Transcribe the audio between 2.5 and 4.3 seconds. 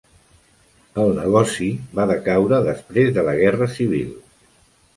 després de la Guerra Civil.